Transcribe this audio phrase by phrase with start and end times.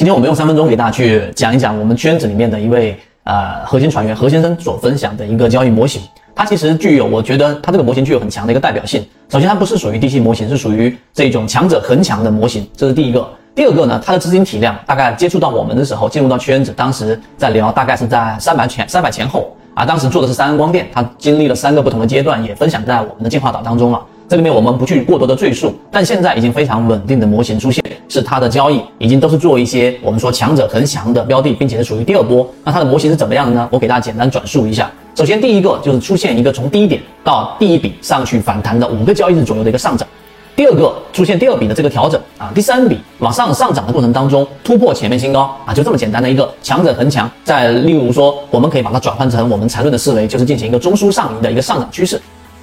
[0.00, 6.00] 今天我们用三分钟给大家去讲一讲我们圈子里面的一位呃核心船员何先生所分享的一个交易模型。
[6.34, 9.06] 它其实具有，我觉得它这个模型具有很强的一个代表性。
[9.28, 13.28] 首先，它不是属于低吸模型，是属于这种强者恒强的模型，这是第一个。
[13.54, 19.84] 第二个呢，它的资金体量大概接触到我们的时候，进入到圈子，当时在聊，大概是在三百前三百前后啊。
[19.84, 24.00] 当时做的是三安光电，它经历了三个不同的阶段，也分享在我们的进化岛当中了。
[24.30, 32.48] 这里面我们不去过多的赘述，但现在已经非常稳定的模型出现，是它的交易已经都是做一些我们说强者恒强的标的，并且是属于第二波。
[32.62, 33.68] 那它的模型是怎么样的呢？
[33.72, 34.88] 我给大家简单转述一下。
[35.16, 40.06] 首先，第一个就是出现一个从低点到第一笔上去反弹的五个交易日左右的一个上涨。
[40.54, 47.28] 第二个出现第二笔的这个调整啊，第三笔往上上涨的过程当中突破前面新高啊，就这么简单的一个强者恒强。
[47.42, 52.22] 再例如说，我们可以把它转换成我们缠论的思维，就是进行一个中枢上移的一个上涨趋势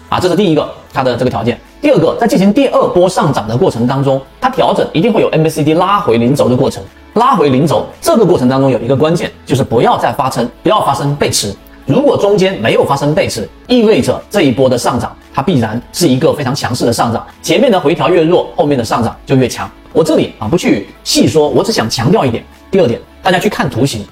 [0.09, 1.59] 啊，这是第一个它的这个条件。
[1.81, 11.53] 第二个，在进行第二波上涨的过程当中，它调整一定会有 MACD 拉回零轴的过程，拉回零轴这个过程当中有一个关键，就是不要再发生，不要发生背驰。
[11.85, 17.25] 如果中间没有发生背驰，意味着这一波的上涨，它必然是一个非常强势的上涨。
[17.41, 19.69] 前面的回调越弱，后面的上涨就越强。
[19.93, 22.43] 我这里啊不去细说，我只想强调一点。
[22.69, 24.05] 第二点，大家去看图形，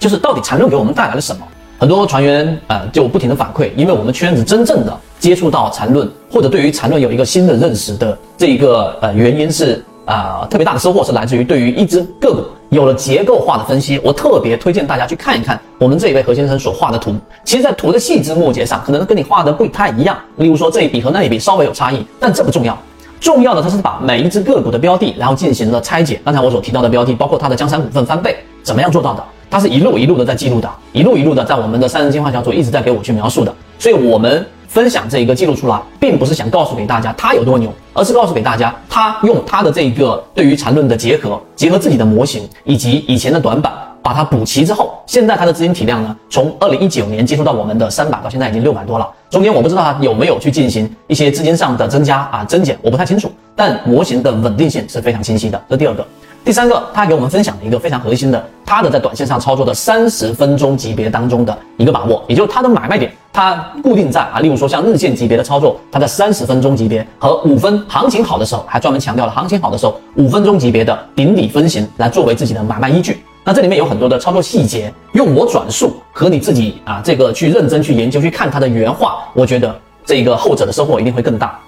[0.00, 1.46] 就是到底缠论给我们带来了什么？
[1.78, 12.42] 很多船员呃就不停的反馈，因为我们圈子真正的接触到缠论，或者对于缠论有一个新的认识的这一个呃原因是啊特别大的收获是来自于对于一只个股。
[12.70, 17.14] 有了结构化的分析，我特别推荐大家去看一看我们这一位何先生所画的图。
[17.44, 20.18] 其实，在图的细枝末节上，可能跟你画的不太一样。
[20.38, 22.76] 例如说这一笔和那一笔稍微有差异，但这不重要。
[23.20, 26.20] 重要的，它是把每一只个股的标的，然后进行了拆解。
[26.24, 28.34] 刚才我所提到的标的，包括它的江山股份翻倍，
[28.64, 29.22] 怎么样做到的？
[29.48, 33.54] 它是一路一路的在记录的，一路一路的在我们的三人进化小组一直在给我去描述的。
[33.78, 34.44] 所以，我们。
[34.72, 43.70] 分享这一个记录出来，并不是想告诉给大家他有多牛，而是告诉给大家他用他的这个对于缠论的结合，结合自己的模型以及以前的短板，
[44.02, 49.06] 把它补齐之后，现在他的资金体量呢，从二零一九年接触到我们的三百到现在已经六百多了。
[49.28, 53.30] 中间我不知道他有没有去进行一些资金上的增加啊增减，我不太清楚。
[53.54, 55.62] 但模型的稳定性是非常清晰的。
[55.68, 56.02] 这第二个。
[56.44, 73.22] 第三个，他给我们分享了一个非常核心的，他的在短线上操作的三十分钟级别当中的一个把握，也就是他的买卖点，他固定在啊，例如说像日线级别的操作，他在三十分钟级别和五分行情好的时候，还专门强调了行情好的时候五分钟级别的顶底分型来作为自己的买卖依据。
[73.44, 81.60] 那这里面有很多的操作细节，用我转述和你自己啊这个去认真去研究去看他的原话，我觉得这个后者的收获一定会更大。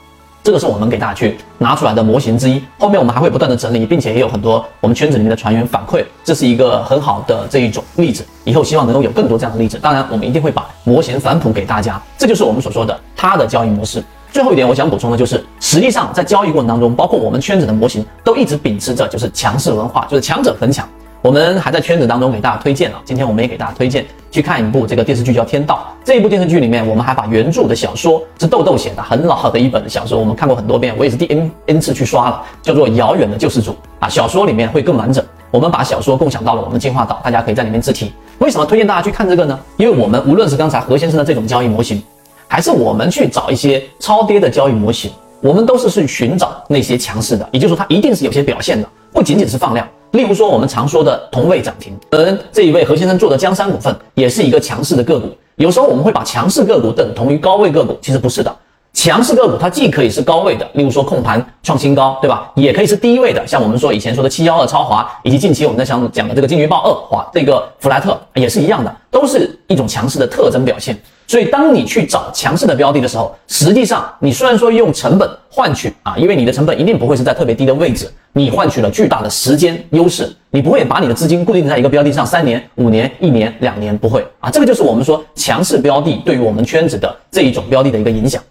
[0.45, 9.79] 这个是我们给大家去拿出来的模型之一，后面我们还会不断的整理，并且也有很多我们圈子里面的船员反馈，这是一个很好的这一种例子，以后希望能够有更多这样的例子。
[9.79, 14.05] 当然，我们一定会把模型反哺给大家，这就是我们所说的它的交易模式。
[14.31, 20.87] 最后一点，我想补充的就是，实际上在交易过程当中，包括我们圈子的模型都一直秉持着就是强势文化，就是强者恒强。
[21.23, 25.87] 我们还在圈子当中给大家推荐了，今天我们也给大家推荐去看一部这个电视剧叫《天道》。
[26.05, 34.09] 这一部电视剧里面，我们还把原著的小说是豆豆写的，很老的一本小说，我们看过很多遍，我也是第 n n 次去刷了，叫做《遥远的救世主》啊。
[34.09, 38.13] 小说里面会更完整，我们把小说共享到了我们进化岛，大家可以在里面自提。
[38.39, 39.57] 为什么推荐大家去看这个呢？
[39.77, 42.03] 因为我们无论是刚才何先生的这种交易模型，
[42.49, 49.87] 还是我们去找一些超跌的交易模型，我们都是去寻找那些强势的，也就是说它一定是有些表现的，不仅仅是放量。
[50.15, 55.29] 例如说，我们常说的同位涨停，而这一位何先生做的江山股份也是一个强势的个股。
[55.57, 58.57] 有时候我们会把强势个股等同于高位个股，其实不是的。
[59.05, 62.51] 强势个股它既可以是高位的，例如说控盘创新高，对吧？
[62.55, 70.99] 也可以是低位的，像我们说以前说的七幺二超华，以及近期我们在想讲的这个金鱼报二华这个弗莱特也是一样的，都是一种强势的特征表现。
[71.27, 84.49] 所以，当你去找强势的标的的时候，实际上你虽然说用成本换取啊，因为你的成本一定不会是在特别低的位置，你换取了巨大的时间优势，你不会把你的资金固定在一个标的上三年、五年、一年、两年，不会啊。
[84.51, 88.43] 这个就是我们说强势标的对于我们圈子的这一种标的的一个影响。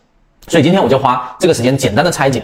[0.48, 2.42] 所以今天我就花这个时间简单的拆解。